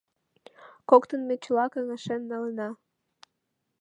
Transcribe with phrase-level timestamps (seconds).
[0.89, 2.69] Коктын ме чыла каҥашен налына.